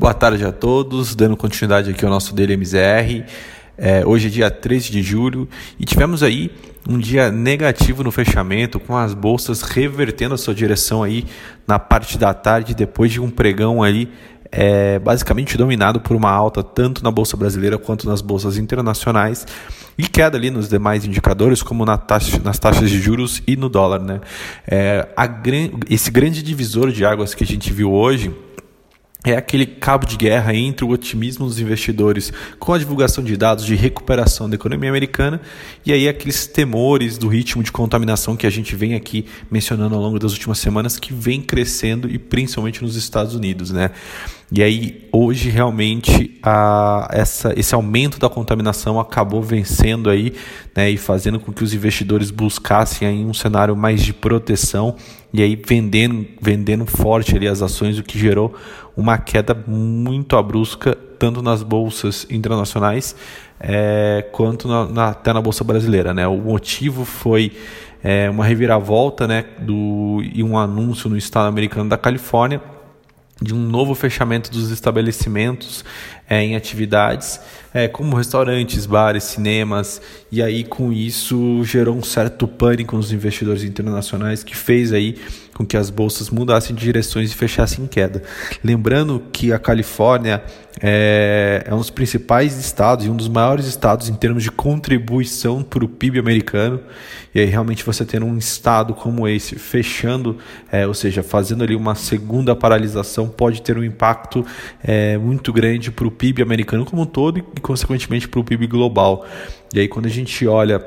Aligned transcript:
Boa 0.00 0.14
tarde 0.14 0.42
a 0.46 0.50
todos, 0.50 1.14
dando 1.14 1.36
continuidade 1.36 1.90
aqui 1.90 2.02
ao 2.06 2.10
nosso 2.10 2.34
DLMZR. 2.34 3.22
É, 3.76 4.02
hoje 4.06 4.28
é 4.28 4.30
dia 4.30 4.50
13 4.50 4.90
de 4.90 5.02
julho 5.02 5.46
e 5.78 5.84
tivemos 5.84 6.22
aí 6.22 6.50
um 6.88 6.96
dia 6.96 7.30
negativo 7.30 8.02
no 8.02 8.10
fechamento, 8.10 8.80
com 8.80 8.96
as 8.96 9.12
bolsas 9.12 9.60
revertendo 9.60 10.34
a 10.34 10.38
sua 10.38 10.54
direção 10.54 11.02
aí 11.02 11.26
na 11.68 11.78
parte 11.78 12.16
da 12.16 12.32
tarde, 12.32 12.74
depois 12.74 13.12
de 13.12 13.20
um 13.20 13.28
pregão 13.28 13.82
aí 13.82 14.08
é, 14.50 14.98
basicamente 14.98 15.58
dominado 15.58 16.00
por 16.00 16.16
uma 16.16 16.30
alta 16.30 16.62
tanto 16.62 17.04
na 17.04 17.10
bolsa 17.10 17.36
brasileira 17.36 17.76
quanto 17.76 18.08
nas 18.08 18.22
bolsas 18.22 18.56
internacionais 18.56 19.46
e 19.98 20.04
queda 20.04 20.38
ali 20.38 20.50
nos 20.50 20.66
demais 20.66 21.04
indicadores, 21.04 21.62
como 21.62 21.84
na 21.84 21.98
taxa, 21.98 22.40
nas 22.42 22.58
taxas 22.58 22.88
de 22.88 22.98
juros 22.98 23.42
e 23.46 23.54
no 23.54 23.68
dólar. 23.68 24.00
Né? 24.00 24.22
É, 24.66 25.06
a, 25.14 25.28
esse 25.90 26.10
grande 26.10 26.42
divisor 26.42 26.90
de 26.90 27.04
águas 27.04 27.34
que 27.34 27.44
a 27.44 27.46
gente 27.46 27.70
viu 27.70 27.92
hoje 27.92 28.34
é 29.24 29.36
aquele 29.36 29.66
cabo 29.66 30.06
de 30.06 30.16
guerra 30.16 30.54
entre 30.54 30.84
o 30.84 30.88
otimismo 30.88 31.46
dos 31.46 31.58
investidores 31.58 32.32
com 32.58 32.72
a 32.72 32.78
divulgação 32.78 33.22
de 33.22 33.36
dados 33.36 33.66
de 33.66 33.74
recuperação 33.74 34.48
da 34.48 34.54
economia 34.54 34.88
americana 34.88 35.40
e 35.84 35.92
aí 35.92 36.08
aqueles 36.08 36.46
temores 36.46 37.18
do 37.18 37.28
ritmo 37.28 37.62
de 37.62 37.70
contaminação 37.70 38.36
que 38.36 38.46
a 38.46 38.50
gente 38.50 38.74
vem 38.74 38.94
aqui 38.94 39.26
mencionando 39.50 39.94
ao 39.94 40.00
longo 40.00 40.18
das 40.18 40.32
últimas 40.32 40.58
semanas 40.58 40.98
que 40.98 41.12
vem 41.12 41.42
crescendo 41.42 42.10
e 42.10 42.18
principalmente 42.18 42.82
nos 42.82 42.96
Estados 42.96 43.34
Unidos, 43.34 43.70
né? 43.70 43.90
E 44.52 44.64
aí 44.64 45.08
hoje 45.12 45.48
realmente 45.48 46.38
a, 46.42 47.08
essa, 47.12 47.52
esse 47.56 47.72
aumento 47.72 48.18
da 48.18 48.28
contaminação 48.28 48.98
acabou 48.98 49.40
vencendo 49.40 50.10
aí 50.10 50.32
né, 50.74 50.90
e 50.90 50.96
fazendo 50.96 51.38
com 51.38 51.52
que 51.52 51.62
os 51.62 51.72
investidores 51.72 52.32
buscassem 52.32 53.06
aí 53.06 53.24
um 53.24 53.32
cenário 53.32 53.76
mais 53.76 54.02
de 54.02 54.12
proteção 54.12 54.96
e 55.32 55.40
aí 55.40 55.54
vendendo, 55.54 56.26
vendendo 56.40 56.84
forte 56.84 57.36
ali 57.36 57.46
as 57.46 57.62
ações, 57.62 57.96
o 57.98 58.02
que 58.02 58.18
gerou 58.18 58.52
uma 58.96 59.18
queda 59.18 59.54
muito 59.54 60.36
abrupta 60.36 60.98
tanto 61.16 61.42
nas 61.42 61.62
bolsas 61.62 62.26
internacionais 62.28 63.14
é, 63.60 64.26
quanto 64.32 64.66
na, 64.66 64.86
na, 64.86 65.08
até 65.10 65.32
na 65.32 65.40
bolsa 65.40 65.62
brasileira. 65.62 66.12
Né? 66.12 66.26
O 66.26 66.38
motivo 66.38 67.04
foi 67.04 67.52
é, 68.02 68.28
uma 68.28 68.44
reviravolta 68.44 69.28
né, 69.28 69.44
do, 69.60 70.20
e 70.34 70.42
um 70.42 70.58
anúncio 70.58 71.08
no 71.08 71.16
estado 71.16 71.46
americano 71.46 71.88
da 71.88 71.96
Califórnia 71.96 72.60
de 73.40 73.54
um 73.54 73.58
novo 73.58 73.94
fechamento 73.94 74.50
dos 74.50 74.70
estabelecimentos 74.70 75.84
é, 76.30 76.40
em 76.42 76.54
atividades 76.54 77.40
é, 77.72 77.88
como 77.88 78.16
restaurantes, 78.16 78.86
bares, 78.86 79.24
cinemas, 79.24 80.00
e 80.30 80.42
aí 80.42 80.64
com 80.64 80.92
isso 80.92 81.62
gerou 81.64 81.96
um 81.96 82.02
certo 82.02 82.46
pânico 82.46 82.96
nos 82.96 83.12
investidores 83.12 83.62
internacionais 83.62 84.42
que 84.42 84.56
fez 84.56 84.92
aí 84.92 85.16
com 85.54 85.66
que 85.66 85.76
as 85.76 85.90
bolsas 85.90 86.30
mudassem 86.30 86.74
de 86.74 86.82
direções 86.82 87.32
e 87.32 87.34
fechassem 87.34 87.84
em 87.84 87.86
queda. 87.86 88.22
Lembrando 88.64 89.22
que 89.30 89.52
a 89.52 89.58
Califórnia 89.58 90.42
é, 90.80 91.64
é 91.66 91.74
um 91.74 91.78
dos 91.78 91.90
principais 91.90 92.56
estados 92.56 93.04
e 93.04 93.10
um 93.10 93.16
dos 93.16 93.28
maiores 93.28 93.66
estados 93.66 94.08
em 94.08 94.14
termos 94.14 94.42
de 94.42 94.50
contribuição 94.50 95.62
para 95.62 95.84
o 95.84 95.88
PIB 95.88 96.18
americano, 96.18 96.80
e 97.34 97.40
aí 97.40 97.46
realmente 97.46 97.84
você 97.84 98.04
tendo 98.04 98.24
um 98.24 98.38
estado 98.38 98.94
como 98.94 99.28
esse 99.28 99.56
fechando, 99.56 100.38
é, 100.72 100.86
ou 100.86 100.94
seja, 100.94 101.22
fazendo 101.22 101.62
ali 101.62 101.76
uma 101.76 101.94
segunda 101.94 102.56
paralisação, 102.56 103.28
pode 103.28 103.60
ter 103.60 103.76
um 103.76 103.84
impacto 103.84 104.44
é, 104.82 105.18
muito 105.18 105.52
grande 105.52 105.90
para 105.90 106.06
o 106.06 106.10
PIB 106.20 106.42
americano 106.42 106.84
como 106.84 107.02
um 107.02 107.06
todo 107.06 107.38
e, 107.38 107.60
consequentemente, 107.62 108.28
para 108.28 108.38
o 108.38 108.44
PIB 108.44 108.66
global. 108.66 109.24
E 109.72 109.80
aí, 109.80 109.88
quando 109.88 110.04
a 110.04 110.10
gente 110.10 110.46
olha 110.46 110.84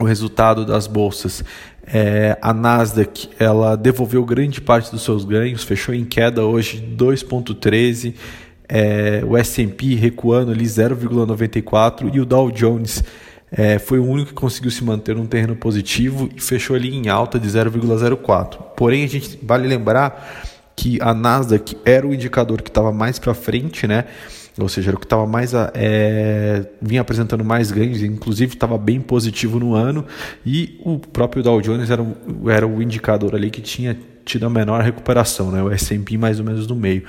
o 0.00 0.04
resultado 0.04 0.66
das 0.66 0.88
bolsas, 0.88 1.44
é, 1.86 2.36
a 2.42 2.52
Nasdaq 2.52 3.30
ela 3.38 3.76
devolveu 3.76 4.24
grande 4.24 4.60
parte 4.60 4.90
dos 4.90 5.02
seus 5.02 5.24
ganhos, 5.24 5.62
fechou 5.62 5.94
em 5.94 6.04
queda 6.04 6.44
hoje 6.44 6.84
2,13%. 6.96 8.14
É, 8.70 9.22
o 9.24 9.34
S&P 9.34 9.94
recuando 9.94 10.50
ali 10.50 10.66
0,94 10.66 12.10
e 12.12 12.20
o 12.20 12.26
Dow 12.26 12.50
Jones 12.50 13.02
é, 13.50 13.78
foi 13.78 13.98
o 13.98 14.04
único 14.04 14.28
que 14.28 14.34
conseguiu 14.34 14.70
se 14.70 14.84
manter 14.84 15.16
num 15.16 15.24
terreno 15.24 15.56
positivo 15.56 16.28
e 16.36 16.40
fechou 16.40 16.76
ali 16.76 16.94
em 16.94 17.08
alta 17.08 17.38
de 17.38 17.48
0,04. 17.48 18.58
Porém, 18.76 19.04
a 19.04 19.08
gente 19.08 19.38
vale 19.42 19.66
lembrar 19.66 20.57
que 20.78 20.96
a 21.02 21.12
Nasdaq 21.12 21.76
era 21.84 22.06
o 22.06 22.14
indicador 22.14 22.62
que 22.62 22.70
estava 22.70 22.92
mais 22.92 23.18
para 23.18 23.34
frente, 23.34 23.84
né? 23.84 24.04
Ou 24.56 24.68
seja, 24.68 24.90
era 24.90 24.96
o 24.96 25.00
que 25.00 25.06
estava 25.06 25.26
mais 25.26 25.52
é, 25.74 26.68
vinha 26.80 27.00
apresentando 27.00 27.44
mais 27.44 27.72
ganhos, 27.72 28.00
inclusive 28.00 28.54
estava 28.54 28.78
bem 28.78 29.00
positivo 29.00 29.58
no 29.58 29.74
ano, 29.74 30.06
e 30.46 30.80
o 30.84 31.00
próprio 31.00 31.42
Dow 31.42 31.60
Jones 31.60 31.90
era, 31.90 32.06
era 32.46 32.66
o 32.66 32.80
indicador 32.80 33.34
ali 33.34 33.50
que 33.50 33.60
tinha 33.60 33.98
tido 34.24 34.46
a 34.46 34.50
menor 34.50 34.80
recuperação, 34.80 35.50
né? 35.50 35.60
o 35.60 35.70
S&P 35.70 36.16
mais 36.16 36.38
ou 36.38 36.46
menos 36.46 36.66
no 36.68 36.76
meio. 36.76 37.02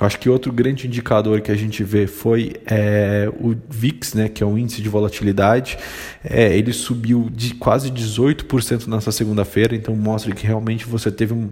Acho 0.00 0.18
que 0.18 0.28
outro 0.28 0.52
grande 0.52 0.88
indicador 0.88 1.40
que 1.40 1.52
a 1.52 1.56
gente 1.56 1.84
vê 1.84 2.08
foi 2.08 2.54
é, 2.66 3.30
o 3.40 3.54
VIX, 3.70 4.14
né, 4.14 4.28
que 4.28 4.42
é 4.42 4.46
o 4.46 4.58
índice 4.58 4.82
de 4.82 4.88
volatilidade. 4.88 5.78
É, 6.24 6.56
ele 6.56 6.72
subiu 6.72 7.30
de 7.32 7.54
quase 7.54 7.92
18% 7.92 8.88
nessa 8.88 9.12
segunda-feira, 9.12 9.76
então 9.76 9.94
mostra 9.94 10.34
que 10.34 10.44
realmente 10.44 10.84
você 10.84 11.12
teve 11.12 11.32
um 11.32 11.48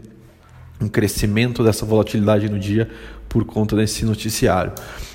um 0.82 0.88
crescimento 0.88 1.62
dessa 1.62 1.87
volatilidade 1.87 2.48
no 2.48 2.59
dia 2.59 2.88
por 3.28 3.44
conta 3.44 3.75
desse 3.76 4.04
noticiário. 4.04 4.72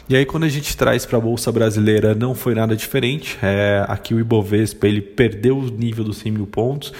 E 0.10 0.16
aí 0.16 0.26
quando 0.26 0.46
a 0.46 0.50
gente 0.50 0.76
traz 0.76 1.06
para 1.06 1.18
a 1.18 1.22
bolsa 1.22 1.52
brasileira 1.52 2.16
não 2.16 2.34
foi 2.34 2.56
nada 2.56 2.76
diferente. 2.76 3.38
É, 3.42 3.86
aqui 3.88 4.14
o 4.14 4.20
Ibovespa 4.20 4.88
ele 4.88 5.02
perdeu 5.02 5.58
o 5.58 5.70
nível 5.70 6.04
dos 6.04 6.18
100 6.18 6.32
mil 6.32 6.48
pontos. 6.48 6.94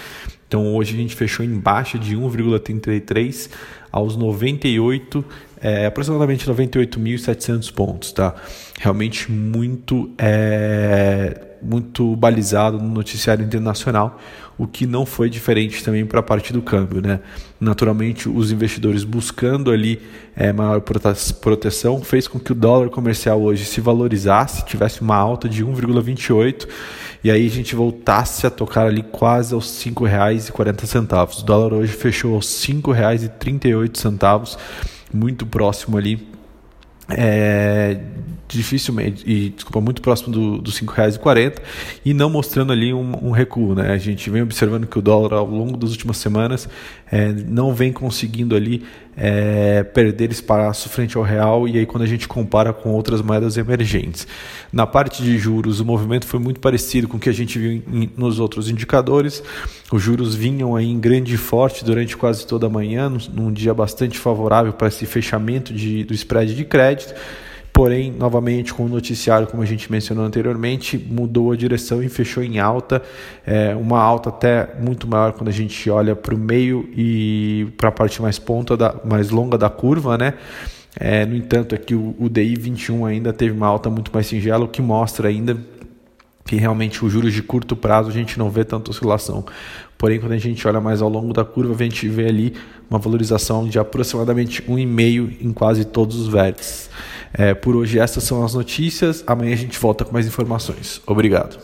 Então 0.46 0.74
hoje 0.74 0.94
a 0.94 0.96
gente 0.98 1.14
fechou 1.14 1.44
em 1.44 1.58
baixa 1.58 1.98
de 1.98 2.16
1,33 2.16 3.50
aos 3.90 4.16
98, 4.16 5.24
é, 5.60 5.86
aproximadamente 5.86 6.48
98.700 6.48 7.72
pontos, 7.72 8.12
tá? 8.12 8.34
Realmente 8.78 9.30
muito 9.30 10.10
é, 10.18 11.48
muito 11.62 12.14
balizado 12.16 12.78
no 12.78 12.88
noticiário 12.88 13.44
internacional, 13.44 14.18
o 14.56 14.66
que 14.66 14.86
não 14.86 15.06
foi 15.06 15.30
diferente 15.30 15.84
também 15.84 16.04
para 16.04 16.20
a 16.20 16.22
parte 16.22 16.52
do 16.52 16.62
câmbio. 16.62 17.00
Né? 17.00 17.20
Naturalmente, 17.60 18.28
os 18.28 18.50
investidores 18.50 19.04
buscando 19.04 19.70
ali 19.70 20.00
é, 20.34 20.52
maior 20.52 20.80
proteção 20.80 22.02
fez 22.02 22.26
com 22.26 22.38
que 22.38 22.52
o 22.52 22.54
dólar 22.54 22.88
comercial 22.90 23.40
hoje 23.40 23.64
se 23.64 23.80
valorizasse, 23.80 24.64
tivesse 24.64 25.00
uma 25.00 25.16
alta 25.16 25.48
de 25.48 25.64
1,28 25.64 26.68
e 27.22 27.30
aí 27.30 27.46
a 27.46 27.50
gente 27.50 27.74
voltasse 27.74 28.46
a 28.46 28.50
tocar 28.50 28.86
ali 28.86 29.02
quase 29.02 29.54
aos 29.54 29.84
R$ 29.84 29.92
5,40. 29.92 31.40
O 31.40 31.44
dólar 31.44 31.74
hoje 31.74 31.92
fechou 31.92 32.34
aos 32.34 32.64
R$ 32.64 32.74
5,38, 32.74 34.56
muito 35.12 35.46
próximo 35.46 35.96
ali 35.96 36.26
é, 37.10 37.98
dificilmente, 38.46 39.24
e 39.26 39.50
desculpa, 39.50 39.80
muito 39.80 40.02
próximo 40.02 40.30
do, 40.30 40.58
dos 40.58 40.78
R$ 40.78 40.86
5,40 40.86 41.58
e 42.04 42.12
não 42.12 42.28
mostrando 42.28 42.72
ali 42.72 42.92
um, 42.92 43.28
um, 43.28 43.30
recuo. 43.30 43.74
Né? 43.74 43.92
A 43.92 43.98
gente 43.98 44.28
vem 44.28 44.42
observando 44.42 44.86
que 44.86 44.98
o 44.98 45.02
dólar 45.02 45.34
ao 45.34 45.46
longo 45.46 45.76
das 45.76 45.90
últimas 45.90 46.18
semanas 46.18 46.68
é, 47.10 47.32
não 47.32 47.72
vem 47.72 47.92
conseguindo 47.92 48.54
ali 48.54 48.84
é, 49.20 49.82
perder 49.82 50.30
espaço 50.30 50.88
frente 50.88 51.16
ao 51.16 51.24
real 51.24 51.66
e 51.66 51.76
aí 51.76 51.84
quando 51.84 52.04
a 52.04 52.06
gente 52.06 52.28
compara 52.28 52.72
com 52.72 52.90
outras 52.90 53.20
moedas 53.20 53.56
emergentes. 53.56 54.28
Na 54.72 54.86
parte 54.86 55.22
de 55.24 55.36
juros, 55.36 55.80
o 55.80 55.84
movimento 55.84 56.24
foi 56.24 56.38
muito 56.38 56.60
parecido 56.60 57.08
com 57.08 57.16
o 57.16 57.20
que 57.20 57.28
a 57.28 57.32
gente 57.32 57.58
viu 57.58 57.72
em, 57.72 58.08
nos 58.16 58.38
outros 58.38 58.70
indicadores. 58.70 59.42
Os 59.90 60.00
juros 60.00 60.36
vinham 60.36 60.76
aí 60.76 60.88
em 60.88 61.00
grande 61.00 61.34
e 61.34 61.36
forte 61.36 61.84
durante 61.84 62.16
quase 62.16 62.46
toda 62.46 62.66
a 62.66 62.70
manhã, 62.70 63.08
num, 63.08 63.18
num 63.34 63.52
dia 63.52 63.74
bastante 63.74 64.16
favorável 64.16 64.72
para 64.72 64.86
esse 64.86 65.04
fechamento 65.04 65.74
de, 65.74 66.04
do 66.04 66.14
spread 66.14 66.54
de 66.54 66.64
crédito. 66.64 67.12
Porém, 67.78 68.10
novamente, 68.10 68.74
com 68.74 68.86
o 68.86 68.88
noticiário, 68.88 69.46
como 69.46 69.62
a 69.62 69.64
gente 69.64 69.88
mencionou 69.88 70.24
anteriormente, 70.24 70.98
mudou 70.98 71.52
a 71.52 71.56
direção 71.56 72.02
e 72.02 72.08
fechou 72.08 72.42
em 72.42 72.58
alta, 72.58 73.00
é, 73.46 73.72
uma 73.76 74.00
alta 74.00 74.30
até 74.30 74.70
muito 74.80 75.06
maior 75.06 75.32
quando 75.32 75.46
a 75.46 75.52
gente 75.52 75.88
olha 75.88 76.16
para 76.16 76.34
o 76.34 76.38
meio 76.38 76.90
e 76.92 77.68
para 77.76 77.90
a 77.90 77.92
parte 77.92 78.20
mais 78.20 78.36
ponta, 78.36 78.76
da, 78.76 78.96
mais 79.04 79.30
longa 79.30 79.56
da 79.56 79.70
curva, 79.70 80.18
né? 80.18 80.34
É, 80.98 81.24
no 81.24 81.36
entanto, 81.36 81.72
aqui 81.72 81.94
o, 81.94 82.16
o 82.18 82.28
DI 82.28 82.56
21 82.56 83.06
ainda 83.06 83.32
teve 83.32 83.52
uma 83.52 83.68
alta 83.68 83.88
muito 83.88 84.10
mais 84.12 84.26
singela, 84.26 84.64
o 84.64 84.68
que 84.68 84.82
mostra 84.82 85.28
ainda 85.28 85.56
que 86.44 86.56
realmente 86.56 87.04
os 87.04 87.12
juros 87.12 87.32
de 87.32 87.42
curto 87.42 87.76
prazo 87.76 88.08
a 88.08 88.12
gente 88.12 88.40
não 88.40 88.50
vê 88.50 88.64
tanta 88.64 88.90
oscilação. 88.90 89.44
Porém, 89.96 90.18
quando 90.18 90.32
a 90.32 90.38
gente 90.38 90.66
olha 90.66 90.80
mais 90.80 91.00
ao 91.00 91.08
longo 91.08 91.32
da 91.32 91.44
curva, 91.44 91.74
a 91.74 91.84
gente 91.84 92.08
vê 92.08 92.26
ali 92.26 92.54
uma 92.90 92.98
valorização 92.98 93.68
de 93.68 93.78
aproximadamente 93.78 94.62
1,5 94.62 95.36
em 95.40 95.52
quase 95.52 95.84
todos 95.84 96.16
os 96.16 96.26
vértices. 96.26 96.90
É, 97.32 97.54
por 97.54 97.76
hoje, 97.76 97.98
essas 97.98 98.24
são 98.24 98.44
as 98.44 98.54
notícias. 98.54 99.22
Amanhã 99.26 99.52
a 99.52 99.56
gente 99.56 99.78
volta 99.78 100.04
com 100.04 100.12
mais 100.12 100.26
informações. 100.26 101.00
Obrigado. 101.06 101.58